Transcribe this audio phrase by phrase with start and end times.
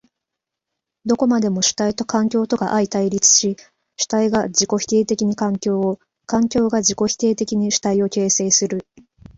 [1.05, 3.55] どこまでも主体と環境とが相対立し、
[3.97, 8.83] 主体が自己否定的に環境を、環境が自己否定的に主体を形成する。